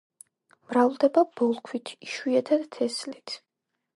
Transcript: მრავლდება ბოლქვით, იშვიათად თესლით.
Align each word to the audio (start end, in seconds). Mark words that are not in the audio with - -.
მრავლდება 0.69 1.23
ბოლქვით, 1.41 1.93
იშვიათად 2.09 2.65
თესლით. 2.79 3.37